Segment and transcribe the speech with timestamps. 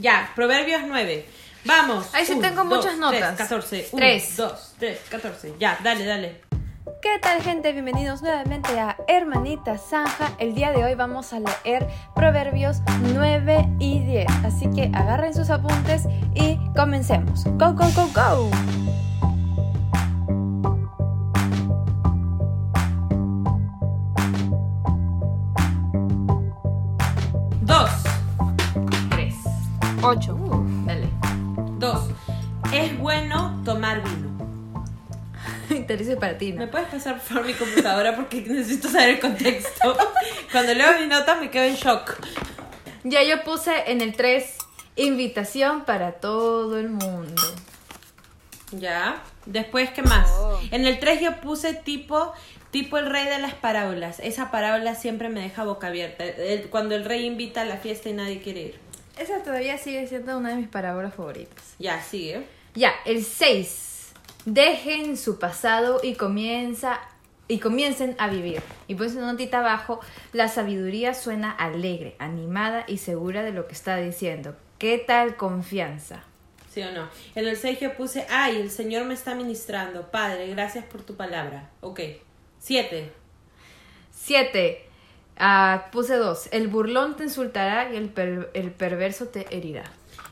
[0.00, 1.26] Ya, Proverbios 9.
[1.64, 2.14] Vamos.
[2.14, 3.36] Ahí sí Un, tengo dos, muchas notas.
[3.36, 3.88] Tres, 14.
[3.96, 4.36] Tres.
[4.36, 5.54] 2, 3, 14.
[5.58, 6.40] Ya, dale, dale.
[7.02, 7.72] ¿Qué tal gente?
[7.72, 10.32] Bienvenidos nuevamente a Hermanita Zanja.
[10.38, 12.78] El día de hoy vamos a leer Proverbios
[13.12, 14.26] 9 y 10.
[14.44, 17.44] Así que agarren sus apuntes y comencemos.
[17.44, 18.50] ¡Go, go, go, go!
[30.08, 30.32] 8.
[30.32, 31.06] Uh, dale.
[31.78, 32.08] Dos.
[32.72, 34.28] Es bueno tomar vino.
[35.70, 36.70] Interés para ti, ¿Me ¿no?
[36.70, 39.94] puedes pasar por mi computadora porque necesito saber el contexto?
[40.52, 42.16] Cuando leo mi nota me quedo en shock.
[43.04, 44.56] Ya yo puse en el 3
[44.96, 47.42] invitación para todo el mundo.
[48.72, 49.22] Ya.
[49.44, 50.30] Después, ¿qué más?
[50.30, 50.58] Oh.
[50.70, 52.32] En el 3 yo puse tipo,
[52.70, 54.20] tipo el rey de las parábolas.
[54.20, 56.24] Esa parábola siempre me deja boca abierta.
[56.70, 58.87] Cuando el rey invita a la fiesta y nadie quiere ir.
[59.18, 61.74] Esa todavía sigue siendo una de mis parábolas favoritas.
[61.78, 62.46] Ya, sigue.
[62.74, 64.12] Ya, el 6.
[64.44, 67.00] Dejen su pasado y comienza
[67.48, 68.62] y comiencen a vivir.
[68.86, 70.00] Y pues una notita abajo,
[70.32, 74.54] la sabiduría suena alegre, animada y segura de lo que está diciendo.
[74.78, 76.22] ¿Qué tal confianza?
[76.72, 77.08] ¿Sí o no?
[77.34, 80.10] En el 6 yo puse, ay, el Señor me está ministrando.
[80.10, 81.70] Padre, gracias por tu palabra.
[81.80, 82.00] Ok.
[82.60, 83.10] 7.
[84.12, 84.87] 7.
[85.92, 86.48] Puse 2.
[86.52, 89.84] El burlón te insultará y el, per- el perverso te herirá.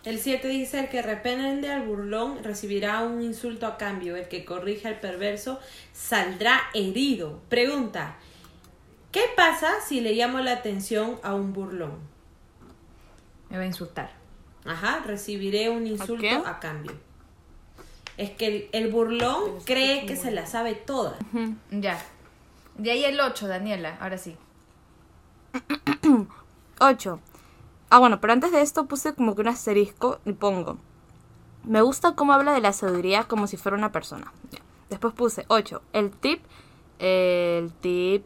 [0.04, 4.14] El 7 dice, el que reprende al burlón recibirá un insulto a cambio.
[4.16, 5.58] El que corrige al perverso
[5.92, 7.40] saldrá herido.
[7.48, 8.16] Pregunta,
[9.10, 11.98] ¿qué pasa si le llamo la atención a un burlón?
[13.50, 14.10] Me va a insultar.
[14.64, 16.92] Ajá, recibiré un insulto a cambio.
[18.16, 21.16] Es que el, el burlón cree que se la sabe toda.
[21.70, 21.98] Ya.
[22.76, 23.96] De ahí el 8, Daniela.
[24.00, 24.36] Ahora sí.
[26.80, 27.20] 8.
[27.90, 30.78] Ah, bueno, pero antes de esto puse como que un asterisco y pongo.
[31.64, 34.32] Me gusta cómo habla de la sabiduría como si fuera una persona.
[34.50, 34.58] Ya.
[34.90, 35.82] Después puse 8.
[35.92, 36.42] El tip.
[36.98, 38.24] El tip.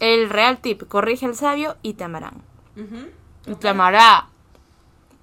[0.00, 0.86] El real tip.
[0.88, 2.42] Corrige al sabio y te amarán.
[2.76, 3.08] Ujú.
[3.46, 4.28] Y te amará.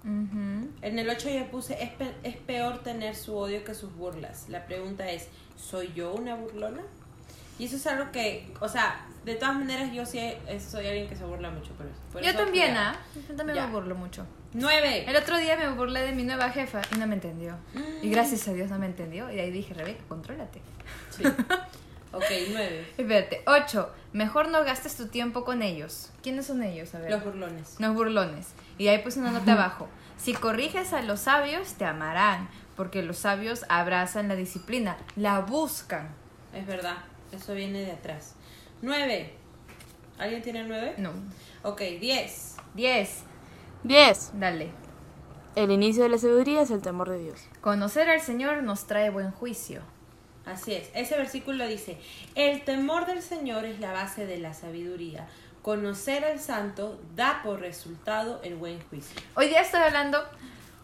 [0.03, 4.47] En el 8 yo puse, es, pe- es peor tener su odio que sus burlas.
[4.49, 6.83] La pregunta es, ¿soy yo una burlona?
[7.57, 11.07] Y eso es algo que, o sea, de todas maneras yo sí eh, soy alguien
[11.07, 11.95] que se burla mucho por eso.
[12.11, 12.75] Por Yo eso, también.
[12.75, 12.95] ¿ah?
[13.27, 13.67] Yo también Ya.
[13.67, 14.25] me burlo mucho.
[14.53, 15.05] 9.
[15.09, 17.55] El otro día me burlé de mi nueva jefa y no me entendió.
[18.01, 19.31] Y gracias a Dios no me entendió.
[19.31, 20.61] Y ahí dije, Rebeca, contrólate.
[21.11, 21.23] Sí.
[22.11, 22.93] Ok, 9.
[22.97, 23.41] Espérate.
[23.45, 23.91] 8.
[24.13, 26.11] Mejor no gastes tu tiempo con ellos.
[26.23, 26.95] ¿Quiénes son ellos?
[26.95, 27.11] A ver.
[27.11, 27.75] Los burlones.
[27.77, 28.53] Los burlones.
[28.77, 29.89] Y ahí puse una nota abajo.
[30.15, 32.47] Si corriges a los sabios, te amarán.
[32.77, 34.95] Porque los sabios abrazan la disciplina.
[35.17, 36.07] La buscan.
[36.53, 36.95] Es verdad,
[37.31, 38.35] eso viene de atrás.
[38.81, 39.33] 9.
[40.17, 40.95] ¿Alguien tiene 9?
[40.97, 41.11] No.
[41.63, 42.55] Ok, 10.
[42.73, 43.23] 10.
[43.83, 44.31] 10.
[44.35, 44.71] Dale.
[45.55, 47.41] El inicio de la sabiduría es el temor de Dios.
[47.61, 49.81] Conocer al Señor nos trae buen juicio.
[50.45, 51.97] Así es, ese versículo dice,
[52.35, 55.27] el temor del Señor es la base de la sabiduría.
[55.63, 59.19] Conocer al santo da por resultado el buen juicio.
[59.35, 60.23] Hoy día estoy hablando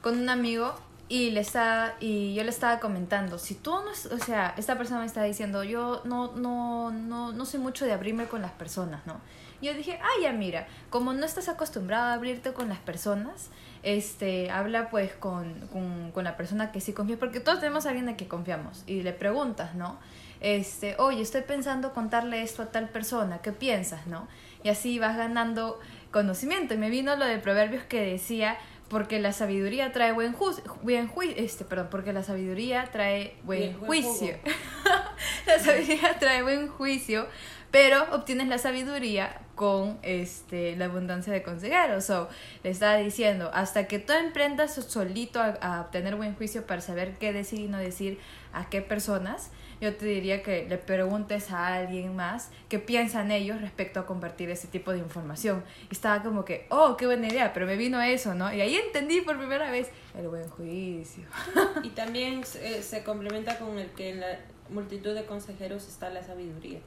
[0.01, 0.73] con un amigo
[1.11, 5.01] y le está y yo le estaba comentando, si tú no, o sea, esta persona
[5.01, 9.05] me está diciendo, yo no no no no soy mucho de abrirme con las personas,
[9.05, 9.19] ¿no?
[9.61, 13.49] Yo dije, "Ah, ya mira, como no estás acostumbrado a abrirte con las personas,
[13.83, 15.53] este, habla pues con,
[16.13, 19.01] con, la persona que sí confías, porque todos tenemos a alguien a que confiamos y
[19.01, 19.99] le preguntas, ¿no?
[20.39, 24.29] Este, oye, estoy pensando contarle esto a tal persona, ¿qué piensas, no?
[24.63, 25.77] Y así vas ganando
[26.11, 26.73] conocimiento.
[26.73, 28.57] Y me vino lo de Proverbios que decía,
[28.91, 30.65] porque la sabiduría trae buen juicio,
[31.37, 34.35] este, perdón, porque la sabiduría trae buen juicio.
[35.47, 37.25] la sabiduría trae buen juicio,
[37.71, 42.03] pero obtienes la sabiduría con este la abundancia de consejeros.
[42.03, 42.27] So,
[42.65, 47.13] le estaba diciendo, hasta que tú emprendas solito a, a obtener buen juicio para saber
[47.17, 48.19] qué decir y no decir
[48.51, 49.51] a qué personas,
[49.81, 54.49] yo te diría que le preguntes a alguien más qué piensan ellos respecto a compartir
[54.51, 55.63] ese tipo de información.
[55.89, 58.53] Y estaba como que, oh, qué buena idea, pero me vino eso, ¿no?
[58.53, 61.23] Y ahí entendí por primera vez el buen juicio.
[61.81, 64.39] Y también eh, se complementa con el que en la
[64.69, 66.79] multitud de consejeros está la sabiduría.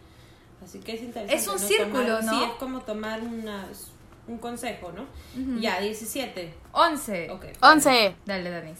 [0.64, 1.34] Así que es interesante.
[1.34, 1.58] Es un ¿no?
[1.58, 2.38] círculo, Tomar- ¿no?
[2.38, 3.68] Sí, es como tomar una,
[4.28, 5.04] un consejo, ¿no?
[5.60, 6.54] Ya, 17.
[6.72, 7.30] 11.
[7.32, 7.46] Ok.
[7.60, 8.14] 11.
[8.24, 8.78] Dale, Danis.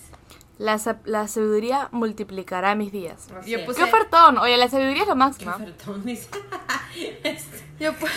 [0.59, 3.29] La, la sabiduría multiplicará mis días.
[3.37, 3.67] Así Yo es.
[3.67, 4.39] puse- ¡Qué ofertón!
[4.39, 5.51] Oye, la sabiduría es lo Qué máximo.
[5.53, 6.29] ofertón, dice.
[7.25, 8.09] Este, Yo pu-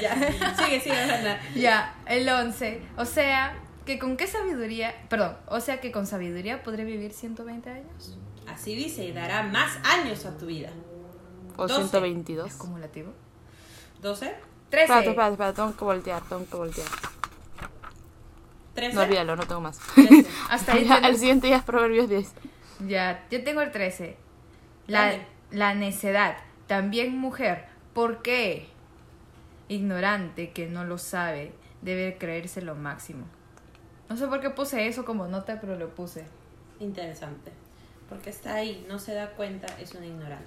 [0.00, 0.14] ya,
[0.64, 1.38] sigue, sigue, Ana.
[1.54, 2.80] Ya, el 11.
[2.96, 3.54] O sea,
[3.84, 8.16] que con qué sabiduría, perdón, o sea que con sabiduría podré vivir 120 años.
[8.48, 10.70] Así dice, y dará más años a tu vida.
[11.58, 11.74] O 12.
[11.88, 12.54] 122.
[12.54, 13.12] Acumulativo.
[14.00, 14.34] 12.
[14.70, 14.84] 13.
[14.84, 16.88] Espérate, espérate, espérate, tengo que voltear, tengo que voltear.
[18.74, 18.94] 13.
[18.94, 19.78] No, olvídalo, no tengo más.
[19.94, 20.26] 13.
[20.50, 22.32] Hasta ahí el siguiente ya es Proverbios 10.
[22.86, 24.16] Ya, yo tengo el 13.
[24.86, 25.26] La, Dale.
[25.50, 26.36] la necedad,
[26.66, 27.66] también mujer.
[27.94, 28.68] ¿Por qué?
[29.68, 31.52] Ignorante que no lo sabe,
[31.82, 33.26] debe creerse lo máximo.
[34.08, 36.24] No sé por qué puse eso como nota, pero lo puse.
[36.80, 37.52] Interesante.
[38.08, 40.44] Porque está ahí, no se da cuenta, es un ignorante.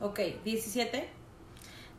[0.00, 1.08] Ok, 17.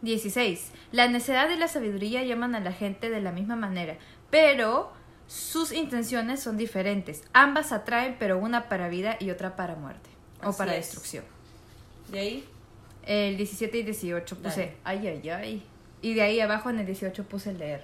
[0.02, 0.72] 16.
[0.92, 3.98] La necedad y la sabiduría llaman a la gente de la misma manera,
[4.34, 4.92] pero
[5.28, 7.22] sus intenciones son diferentes.
[7.34, 10.10] Ambas atraen, pero una para vida y otra para muerte
[10.44, 10.88] o para es.
[10.88, 11.24] destrucción.
[12.10, 12.46] De ahí,
[13.06, 14.74] El 17 y 18 puse, Dale.
[14.86, 15.64] ay, ay, ay.
[16.02, 17.84] Y de ahí abajo en el 18 puse el leer.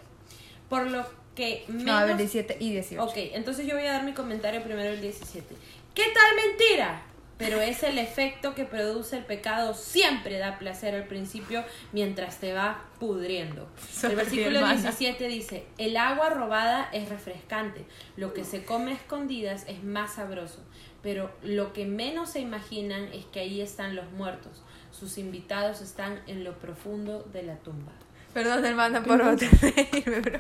[0.70, 1.06] por lo
[1.36, 1.86] que menos...
[1.86, 3.04] No, ver, 17 y 18.
[3.04, 5.56] Ok, entonces yo voy a dar mi comentario primero el 17.
[5.94, 7.04] ¿Qué tal mentira?
[7.40, 9.74] Pero es el efecto que produce el pecado.
[9.74, 11.64] Siempre da placer al principio
[11.94, 13.68] mientras te va pudriendo.
[14.04, 14.74] El versículo hermana.
[14.74, 17.86] 17 dice, el agua robada es refrescante,
[18.18, 20.62] lo que se come a escondidas es más sabroso,
[21.02, 24.62] pero lo que menos se imaginan es que ahí están los muertos.
[24.92, 27.94] Sus invitados están en lo profundo de la tumba.
[28.34, 30.40] Perdón, hermana, por reírme, bro.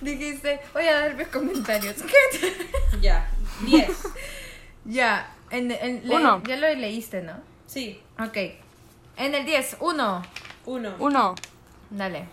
[0.00, 1.96] Dijiste, voy a dar mis comentarios.
[2.02, 2.52] ¿Qué?
[3.02, 3.30] Ya,
[3.66, 3.90] 10.
[4.86, 6.42] ya, en, en- le- Uno.
[6.46, 7.34] ya lo leíste, ¿no?
[7.66, 8.36] Sí, Ok.
[9.16, 10.22] En el 10, 1.
[10.66, 10.94] 1.
[10.98, 11.34] Uno.
[11.90, 12.28] Dale.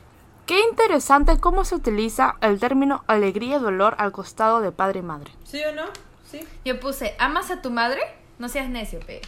[0.46, 5.04] Qué interesante cómo se utiliza el término alegría y dolor al costado de padre y
[5.04, 5.32] madre.
[5.46, 5.84] ¿Sí o no?
[6.30, 6.46] Sí.
[6.66, 8.02] Yo puse, ¿amas a tu madre?
[8.40, 9.22] No seas necio, pe.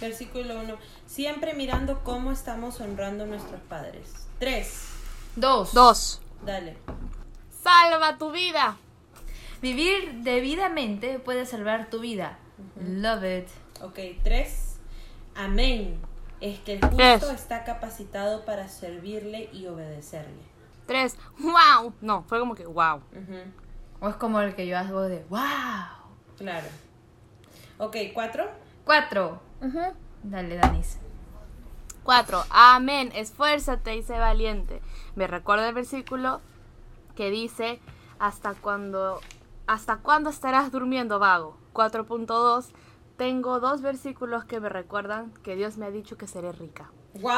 [0.00, 0.76] Versículo 1.
[1.06, 4.28] Siempre mirando cómo estamos honrando a nuestros padres.
[4.38, 4.88] 3.
[5.36, 5.74] 2.
[5.74, 6.20] Dos.
[6.44, 6.76] Dale.
[7.62, 8.76] Salva tu vida.
[9.60, 12.38] Vivir debidamente puede salvar tu vida.
[12.80, 13.48] Love it.
[13.82, 14.78] Ok, 3.
[15.34, 16.00] Amén.
[16.40, 17.22] Es que el justo Tres.
[17.30, 20.42] está capacitado para servirle y obedecerle.
[20.86, 21.16] Tres.
[21.38, 21.92] Wow.
[22.00, 23.02] No, fue como que wow.
[24.00, 25.40] O es como el que yo hago de, wow.
[26.36, 26.68] Claro.
[27.78, 28.48] Ok, 4.
[28.84, 29.40] 4.
[30.22, 30.98] Dale, Danis.
[32.02, 32.42] Cuatro.
[32.50, 33.12] Amén.
[33.14, 34.80] Esfuérzate y sé valiente.
[35.14, 36.40] Me recuerda el versículo
[37.16, 37.80] que dice
[38.18, 39.20] hasta cuando
[39.66, 41.58] hasta cuándo estarás durmiendo vago.
[41.78, 42.66] 4.2.
[43.16, 46.90] Tengo dos versículos que me recuerdan que Dios me ha dicho que seré rica.
[47.14, 47.32] ¡Wow!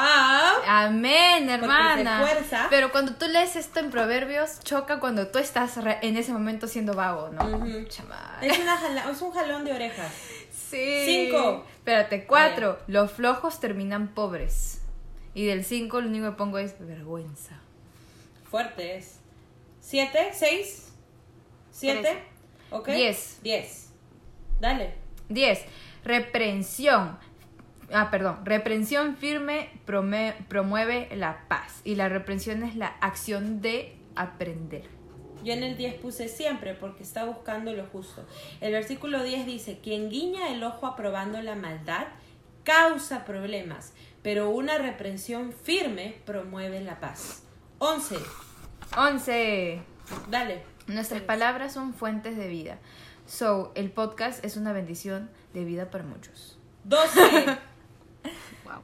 [0.66, 2.22] Amén, hermana.
[2.70, 6.66] Pero cuando tú lees esto en Proverbios, choca cuando tú estás re- en ese momento
[6.66, 7.46] siendo vago, ¿no?
[7.46, 7.84] Ujú.
[7.88, 8.42] Chamar.
[8.44, 10.12] Es, una jala- es un jalón de orejas.
[10.50, 11.04] Sí.
[11.30, 11.64] Cinco.
[11.78, 12.78] Espérate, cuatro.
[12.86, 14.82] Los flojos terminan pobres.
[15.32, 17.58] Y del cinco lo único que pongo es vergüenza.
[18.50, 19.18] Fuerte es.
[19.80, 20.92] 7, 6,
[21.70, 22.00] 7.
[22.02, 22.22] Trece.
[22.70, 22.88] Ok.
[22.88, 23.38] Diez.
[23.42, 23.89] 10.
[24.60, 24.94] Dale.
[25.28, 25.64] 10.
[26.04, 27.18] Reprensión.
[27.92, 28.40] Ah, perdón.
[28.44, 31.80] Reprensión firme prome- promueve la paz.
[31.84, 34.84] Y la reprensión es la acción de aprender.
[35.42, 38.26] Yo en el 10 puse siempre porque está buscando lo justo.
[38.60, 42.08] El versículo 10 dice, quien guiña el ojo aprobando la maldad
[42.62, 47.44] causa problemas, pero una reprensión firme promueve la paz.
[47.78, 48.16] 11.
[48.98, 49.80] 11.
[50.28, 50.62] Dale.
[50.86, 52.78] Nuestras palabras son fuentes de vida.
[53.30, 56.58] So, el podcast es una bendición de vida para muchos.
[56.84, 57.58] 12.
[58.64, 58.82] Wow.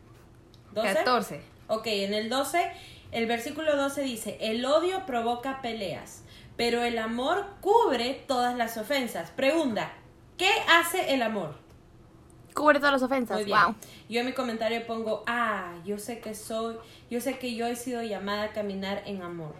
[0.72, 0.94] 12.
[0.94, 1.42] 14.
[1.66, 2.70] Ok, en el 12,
[3.10, 6.22] el versículo 12 dice, el odio provoca peleas,
[6.56, 9.30] pero el amor cubre todas las ofensas.
[9.30, 9.92] Pregunta,
[10.38, 11.56] ¿qué hace el amor?
[12.54, 13.38] Cubre todas las ofensas.
[13.38, 13.58] Muy bien.
[13.60, 13.74] Wow.
[14.08, 16.76] Yo en mi comentario pongo, ah, yo sé que soy,
[17.10, 19.56] yo sé que yo he sido llamada a caminar en amor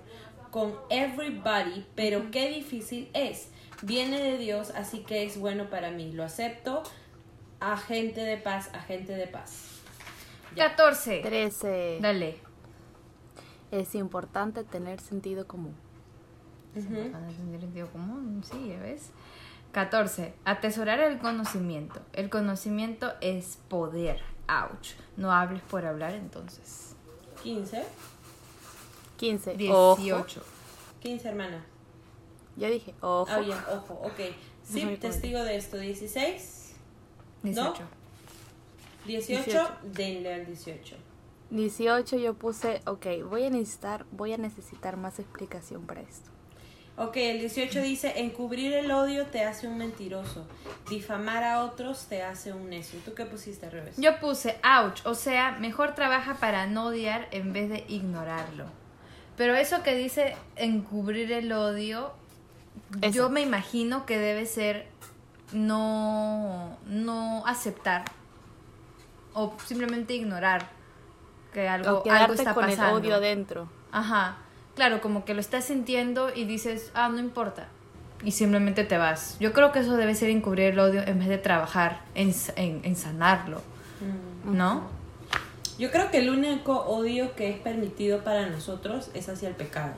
[0.57, 3.51] con everybody, pero qué difícil es.
[3.83, 6.13] Viene de Dios, así que es bueno para mí.
[6.13, 6.83] Lo acepto.
[7.61, 9.81] Agente de paz, agente de paz.
[10.55, 10.71] Ya.
[10.71, 11.21] 14.
[11.23, 11.99] 13.
[12.01, 12.39] Dale.
[13.71, 15.75] Es importante tener sentido común.
[16.75, 17.13] Ujú.
[17.13, 19.11] Para tener sentido común, sí, ya ves.
[19.73, 20.35] 14.
[20.45, 22.01] Atesorar el conocimiento.
[22.13, 24.23] El conocimiento es poder.
[24.49, 24.93] Ouch.
[25.17, 26.95] No hables por hablar entonces.
[27.43, 27.85] 15.
[29.17, 29.55] 15.
[29.55, 30.43] 18.
[31.01, 31.65] 15, hermana.
[32.57, 33.27] Ya dije, ojo.
[33.31, 34.21] Ah, bien, ojo, ok.
[34.67, 35.79] Sí, testigo de esto.
[35.79, 36.75] 16,
[37.45, 37.83] 18.
[39.07, 39.69] 18, 18.
[39.85, 40.97] denle al 18.
[41.51, 46.31] 18 yo puse, ok, voy a necesitar, voy a necesitar más explicación para esto.
[46.99, 50.47] Ok, el 18 dice, encubrir el odio te hace un mentiroso,
[50.89, 52.99] difamar a otros te hace un necio.
[53.05, 53.97] ¿Tú qué pusiste, Revés?
[53.99, 58.65] Yo puse ouch, o sea, mejor trabaja para no odiar en vez de ignorarlo.
[59.37, 62.15] Pero eso que dice encubrir el odio,
[63.03, 63.13] Eso.
[63.15, 64.87] yo me imagino que debe ser
[65.53, 68.05] no, no aceptar
[69.33, 70.69] o simplemente ignorar
[71.53, 72.99] que algo, o algo está con pasando.
[72.99, 73.69] el odio dentro.
[73.93, 74.39] Ajá.
[74.75, 77.69] claro, como que lo estás sintiendo y dices, ah, no importa.
[78.23, 79.37] Y simplemente te vas.
[79.39, 82.81] Yo creo que eso debe ser encubrir el odio en vez de trabajar en, en,
[82.83, 83.61] en sanarlo.
[84.45, 84.85] ¿No?
[85.79, 89.93] Yo creo que el único odio que es permitido para nosotros es hacia el pecado.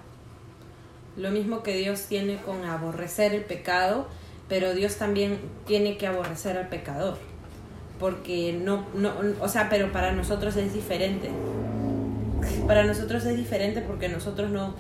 [1.19, 4.07] Lo mismo que Dios tiene con aborrecer el pecado,
[4.49, 7.19] pero Dios también tiene que aborrecer al pecador.
[7.99, 11.31] Porque no, no, o sea, pero para nosotros es diferente.
[12.69, 14.75] Para nosotros es diferente porque nosotros no,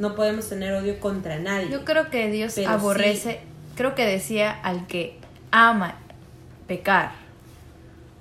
[0.00, 1.70] no podemos tener odio contra nadie.
[1.70, 3.40] Yo creo que Dios Pero aborrece,
[3.76, 5.16] creo que decía al que
[5.52, 5.96] ama
[6.66, 7.12] pecar.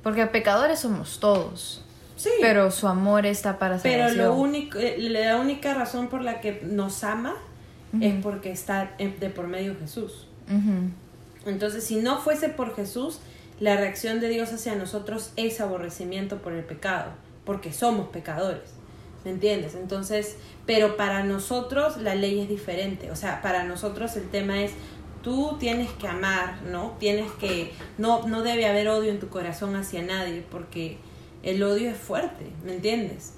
[0.03, 1.83] Porque pecadores somos todos.
[2.15, 4.25] Sí, Pero su amor está para pero salvación.
[4.27, 7.35] lo único, eh, la única razón por la que nos ama
[8.01, 10.27] es porque está de por medio Jesús.
[11.45, 13.19] Entonces, si no fuese por Jesús,
[13.59, 17.11] la reacción de Dios hacia nosotros es aborrecimiento por el pecado,
[17.45, 18.73] porque somos pecadores.
[19.25, 19.75] ¿Me entiendes?
[19.75, 20.35] Entonces,
[20.65, 23.09] pero para nosotros la ley es diferente.
[23.11, 24.71] O sea, para nosotros el tema es
[25.21, 26.95] tú tienes que amar, ¿no?
[26.99, 30.97] Tienes que no no debe haber odio en tu corazón hacia nadie porque
[31.41, 33.33] el odio es fuerte, ¿me entiendes?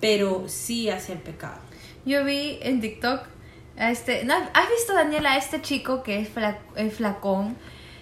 [0.00, 1.60] Pero sí hacia el pecado.
[2.04, 3.22] Yo vi en TikTok
[3.78, 4.24] este.
[4.24, 4.34] ¿no?
[4.34, 7.56] ¿Has visto, Daniela, a este chico que es, fla- es flacón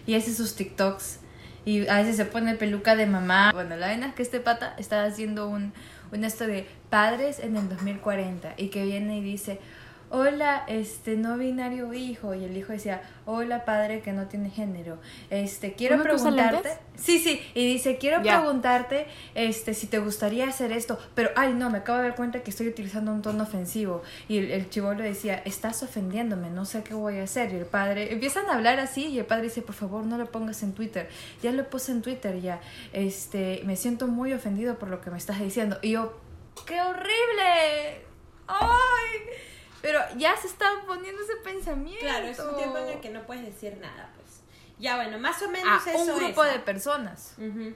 [0.06, 1.21] y hace sus TikToks?
[1.64, 3.50] Y a veces se pone peluca de mamá.
[3.52, 5.73] Bueno, la vaina es que este pata está haciendo un,
[6.12, 9.61] un esto de padres en el 2040 y que viene y dice.
[10.08, 12.34] Hola, este no binario hijo.
[12.34, 14.98] Y el hijo decía, hola padre que no tiene género.
[15.30, 16.78] Este, quiero ¿Uno que usa preguntarte.
[16.94, 17.40] Sí, sí.
[17.54, 20.98] Y dice, quiero preguntarte este, si te gustaría hacer esto.
[21.14, 24.02] Pero, ay, no, me acabo de dar cuenta que estoy utilizando un tono ofensivo.
[24.28, 27.52] Y el, el chivolo decía, estás ofendiéndome, no sé qué voy a hacer.
[27.52, 30.26] Y el padre, empiezan a hablar así y el padre dice, por favor, no lo
[30.26, 31.08] pongas en Twitter.
[31.42, 32.60] Ya lo puse en Twitter ya.
[32.92, 35.78] Este, me siento muy ofendido por lo que me estás diciendo.
[35.82, 36.16] Y yo,
[36.64, 38.04] ¡qué horrible!
[38.46, 39.55] ¡Ay!
[39.86, 42.00] Pero ya se está poniendo ese pensamiento.
[42.00, 44.40] Claro, es un tiempo en el que no puedes decir nada, pues.
[44.80, 46.64] Ya bueno, más o menos a eso un grupo es, de ¿ah?
[46.64, 47.34] personas.
[47.38, 47.72] Ujú.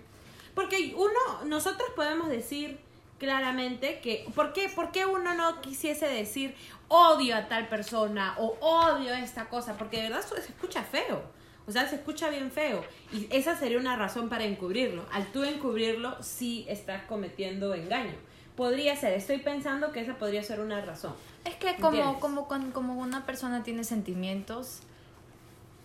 [0.53, 2.81] Porque uno, nosotros podemos decir
[3.21, 6.57] claramente que, ¿por qué, ¿por qué uno no quisiese decir
[6.89, 9.79] odio a tal persona o odio a esta cosa?
[9.79, 11.23] Porque de verdad se escucha feo.
[11.69, 12.85] O sea, se escucha bien feo.
[13.13, 15.07] Y esa sería una razón para encubrirlo.
[15.13, 18.17] Al tú encubrirlo, sí estás cometiendo engaño.
[18.57, 21.15] Podría ser, estoy pensando que esa podría ser una razón.
[21.45, 24.81] Es que como, como, como una persona tiene sentimientos,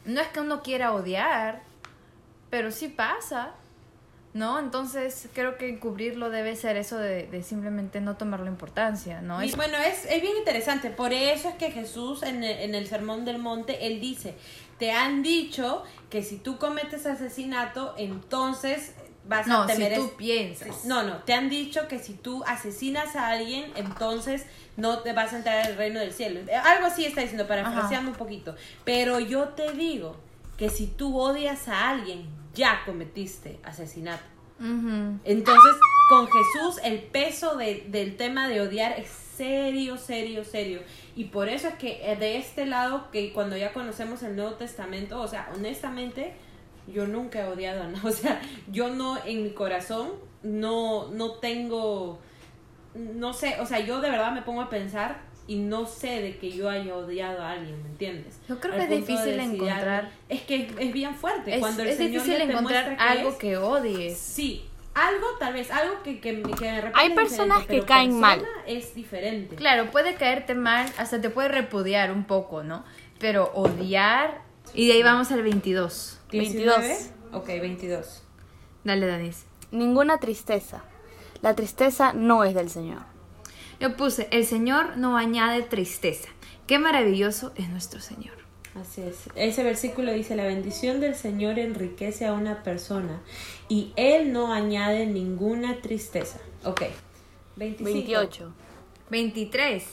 [0.06, 1.62] no es que uno quiera odiar,
[2.50, 3.52] pero sí pasa,
[4.34, 4.60] ¿no?
[4.60, 9.42] Entonces creo que encubrirlo debe ser eso de, de simplemente no tomarle importancia, ¿no?
[9.44, 10.90] Y Es- bueno, es, es bien interesante.
[10.90, 14.36] Por eso es que Jesús en el, en el Sermón del Monte, él dice,
[14.78, 18.94] te han dicho que si tú cometes asesinato, entonces
[19.28, 20.86] vas no, a te si tú piensas.
[20.86, 24.46] No, no, te han dicho que si tú asesinas a alguien, entonces
[24.78, 26.40] no te vas a entrar al reino del cielo.
[26.48, 28.56] Eh, Algo así está diciendo, parafraseando un poquito.
[28.84, 30.16] Pero yo te digo
[30.58, 34.24] que si tú odias a alguien, ya cometiste asesinato.
[35.24, 35.74] Entonces,
[36.10, 40.82] con Jesús el peso de- del tema de odiar es serio, serio, serio.
[41.16, 44.54] Y por eso es que eh, de este lado, que cuando ya conocemos el Nuevo
[44.54, 46.34] Testamento, o sea, honestamente,
[46.88, 48.02] yo nunca he odiado a nadie.
[48.04, 50.12] O sea, yo no, en mi corazón,
[50.44, 52.20] no, no tengo,
[52.94, 56.38] no sé, o sea, yo de verdad me pongo a pensar y no sé de
[56.38, 58.40] que yo haya odiado a alguien, ¿me entiendes?
[58.50, 61.54] Yo creo Al que es de difícil encontrar- Es que es bien fuerte.
[61.54, 64.18] Es, cuando el es Señor difícil encontrar muestra que algo es- que odies.
[64.18, 64.66] Sí,
[64.96, 68.44] algo tal vez, algo que, que, que de repente Hay personas que pero caen mal.
[68.66, 69.56] Es diferente.
[69.56, 72.84] Claro, puede caerte mal, hasta te puede repudiar un poco, ¿no?
[73.20, 74.45] Pero odiar...
[74.74, 76.20] Y de ahí vamos al 22.
[76.32, 76.82] 22.
[76.82, 76.98] 19?
[77.34, 78.24] Ok, 22.
[78.84, 79.46] Dale, Danis.
[79.72, 80.84] Ninguna tristeza.
[81.42, 83.02] La tristeza no es del Señor.
[83.80, 86.30] Yo puse, el Señor no añade tristeza.
[86.68, 88.34] Qué maravilloso es nuestro Señor.
[88.80, 89.30] Así es.
[89.36, 93.22] Ese versículo dice, la bendición del Señor enriquece a una persona
[93.70, 96.40] y Él no añade ninguna tristeza.
[96.64, 96.84] Ok.
[97.56, 97.84] 25.
[97.94, 98.54] 28.
[99.10, 99.84] 23.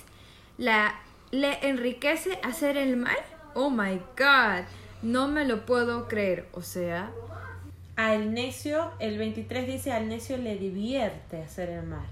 [0.59, 1.01] La,
[1.31, 3.17] ¿Le enriquece hacer el mal?
[3.55, 4.65] Oh my God.
[5.03, 6.49] No me lo puedo creer.
[6.53, 7.11] O sea,
[7.97, 12.07] Al necio, el 23 dice, al necio le divierte hacer el mal,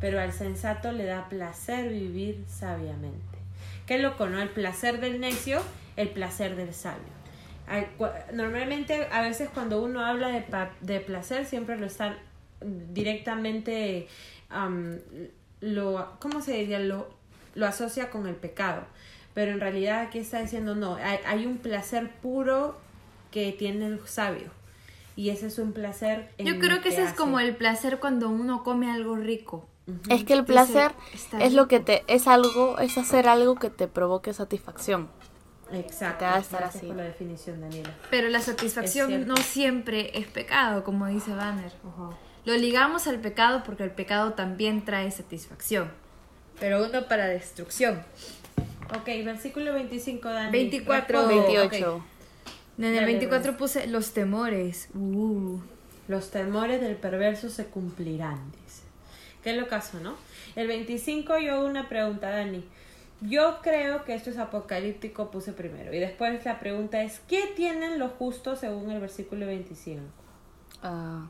[0.00, 3.38] pero al sensato le da placer vivir sabiamente.
[3.86, 4.40] Qué loco, ¿no?
[4.40, 5.60] El placer del necio,
[5.96, 7.18] el placer del sabio.
[8.32, 10.44] Normalmente, a veces cuando uno habla de,
[10.80, 12.16] de placer, siempre lo está
[12.60, 14.08] directamente,
[14.48, 14.98] am,
[15.60, 16.78] lo, ¿cómo se diría?
[16.78, 17.08] Lo,
[17.54, 18.82] lo asocia con el pecado.
[19.34, 22.76] Pero en realidad aquí está diciendo, no, hay, hay un placer puro
[23.30, 24.50] que tiene el sabio.
[25.16, 26.30] Y ese es un placer.
[26.38, 29.68] en yo creo que ese es como el placer cuando uno come algo rico.
[30.08, 30.92] Es que el placer
[31.40, 35.08] es lo que te es algo es hacer algo que te provoque satisfacción.
[35.72, 36.20] Exacto.
[36.20, 36.86] Te va a estar así.
[36.86, 37.90] por la definición, Daniela.
[38.10, 41.72] Pero la satisfacción no siempre es pecado, como dice Banner.
[42.44, 45.90] Lo ligamos al pecado porque el pecado también trae satisfacción.
[46.60, 48.02] Pero uno para destrucción.
[48.96, 50.50] Ok, versículo 25, Dani.
[50.52, 51.18] 24.
[51.18, 51.42] Responde.
[51.42, 51.96] 28.
[51.96, 52.02] Ok.
[52.78, 54.88] En el Dale, 24 puse los temores.
[54.94, 55.58] Uh.
[56.06, 58.82] Los temores del perverso se cumplirán, dice.
[59.42, 60.14] ¿Qué es lo caso, no?
[60.56, 62.64] El 25 yo hago una pregunta, Dani.
[63.20, 65.92] Yo creo que esto es apocalíptico, puse primero.
[65.92, 70.02] Y después la pregunta es, ¿qué tienen los justos según el versículo 25?
[70.82, 71.26] Ah,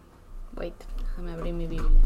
[0.55, 2.03] wait, déjame abrir mi Biblia.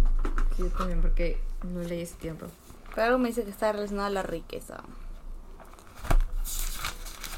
[0.56, 2.46] Sí, yo también, porque no leí ese tiempo.
[2.94, 4.82] Pero algo me dice que está relacionado a la riqueza.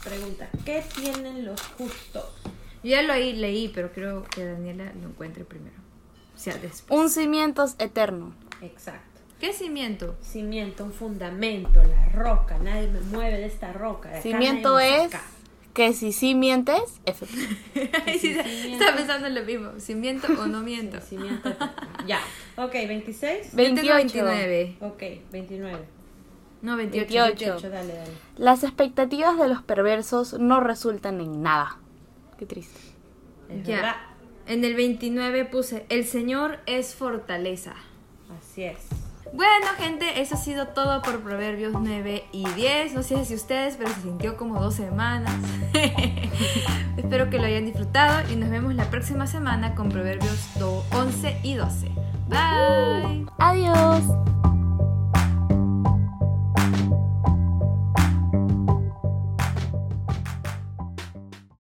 [0.04, 2.26] Pregunta, ¿qué tienen los justos?
[2.82, 5.76] Yo ya lo ahí leí, pero creo que Daniela lo encuentre primero.
[6.34, 7.00] O sea, después.
[7.00, 8.34] Un cimiento eterno.
[8.60, 9.20] Exacto.
[9.40, 10.16] ¿Qué cimiento?
[10.20, 12.58] Cimiento, un fundamento, la roca.
[12.58, 14.10] Nadie me mueve de esta roca.
[14.10, 15.10] de Cimiento es
[15.72, 17.26] que si sí mientes, F.
[18.06, 18.38] Ay, sí,
[18.72, 19.72] estaba pensando en lo mismo.
[19.78, 21.00] ¿Si miento o no miento?
[21.00, 21.50] Sí, cimiento.
[22.06, 22.20] ya.
[22.56, 23.52] Ok, 26.
[23.52, 24.24] Yo tengo 28.
[24.24, 24.76] 29.
[24.80, 25.78] Ok, 29.
[26.64, 27.06] No, 28.
[27.12, 27.44] 28.
[27.52, 28.10] 28, dale, dale.
[28.36, 31.76] Las expectativas de los perversos no resultan en nada.
[32.38, 32.80] Qué triste.
[33.50, 33.76] Es Ya.
[33.76, 33.96] verdad.
[34.46, 37.74] En el 29 puse, el Señor es fortaleza.
[38.38, 38.78] Así es.
[39.32, 42.94] Bueno, gente, eso ha sido todo por Proverbios 9 y 10.
[42.94, 45.34] No sé si ustedes, pero se sintió como dos semanas.
[46.96, 51.38] Espero que lo hayan disfrutado y nos vemos la próxima semana con Proverbios do- 11
[51.42, 51.88] y 12.
[52.28, 53.26] Bye.
[53.38, 54.02] Adiós.